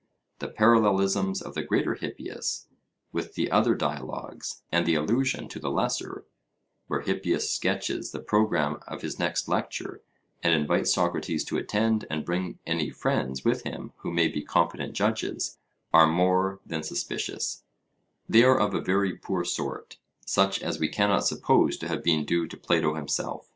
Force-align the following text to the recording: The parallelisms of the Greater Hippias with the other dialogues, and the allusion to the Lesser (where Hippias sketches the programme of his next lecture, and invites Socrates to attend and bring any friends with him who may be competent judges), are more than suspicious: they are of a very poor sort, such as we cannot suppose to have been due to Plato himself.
The 0.39 0.47
parallelisms 0.47 1.43
of 1.43 1.53
the 1.53 1.61
Greater 1.61 1.93
Hippias 1.93 2.65
with 3.11 3.35
the 3.35 3.51
other 3.51 3.75
dialogues, 3.75 4.63
and 4.71 4.83
the 4.87 4.95
allusion 4.95 5.47
to 5.49 5.59
the 5.59 5.69
Lesser 5.69 6.25
(where 6.87 7.01
Hippias 7.01 7.51
sketches 7.51 8.09
the 8.09 8.17
programme 8.19 8.79
of 8.87 9.03
his 9.03 9.19
next 9.19 9.47
lecture, 9.47 10.01
and 10.41 10.55
invites 10.55 10.91
Socrates 10.91 11.43
to 11.45 11.57
attend 11.57 12.07
and 12.09 12.25
bring 12.25 12.57
any 12.65 12.89
friends 12.89 13.45
with 13.45 13.61
him 13.61 13.93
who 13.97 14.11
may 14.11 14.27
be 14.27 14.41
competent 14.41 14.93
judges), 14.93 15.59
are 15.93 16.07
more 16.07 16.59
than 16.65 16.81
suspicious: 16.81 17.61
they 18.27 18.43
are 18.43 18.59
of 18.59 18.73
a 18.73 18.81
very 18.81 19.15
poor 19.15 19.43
sort, 19.43 19.99
such 20.25 20.63
as 20.63 20.79
we 20.79 20.89
cannot 20.89 21.27
suppose 21.27 21.77
to 21.77 21.87
have 21.87 22.03
been 22.03 22.25
due 22.25 22.47
to 22.47 22.57
Plato 22.57 22.95
himself. 22.95 23.49